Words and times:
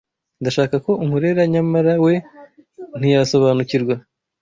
ndashaka 0.41 0.75
ko 0.85 0.91
unkorera 1.03 1.41
nyamara 1.53 1.93
we 2.05 2.13
ntiyasobanukirwa 2.99 3.95